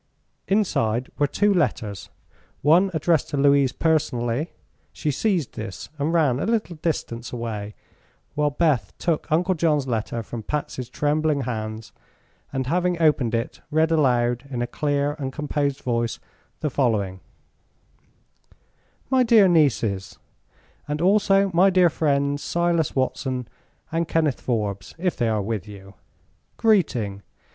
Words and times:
"_Inside 0.51 1.11
were 1.19 1.27
two 1.27 1.53
letters, 1.53 2.09
one 2.63 2.89
addressed 2.91 3.29
to 3.29 3.37
Louise 3.37 3.71
personally. 3.71 4.51
She 4.91 5.11
seized 5.11 5.53
this 5.53 5.89
and 5.99 6.11
ran 6.11 6.39
a 6.39 6.47
little 6.47 6.77
distance 6.77 7.31
away, 7.31 7.75
while 8.33 8.49
Beth 8.49 8.93
took 8.97 9.31
Uncle 9.31 9.53
John's 9.53 9.85
letter 9.85 10.23
from 10.23 10.41
Patsy's 10.41 10.89
trembling 10.89 11.41
hands, 11.41 11.91
and 12.51 12.65
having 12.65 12.99
opened 12.99 13.35
it 13.35 13.61
read 13.69 13.91
aloud 13.91 14.47
in 14.49 14.63
a 14.63 14.65
clear 14.65 15.13
and 15.19 15.31
composed 15.31 15.81
voice 15.81 16.17
the 16.61 16.71
following: 16.71 17.19
"My 19.11 19.21
dear 19.21 19.47
Nieces: 19.47 20.17
(and 20.87 20.99
also 20.99 21.51
my 21.53 21.69
dear 21.69 21.91
friends, 21.91 22.41
Silas 22.41 22.95
Watson 22.95 23.47
and 23.91 24.07
Kenneth 24.07 24.41
Forbes, 24.41 24.95
if 24.97 25.15
they 25.15 25.27
are 25.29 25.43
with 25.43 25.67
you) 25.67 25.93
Greeting! 26.57 27.21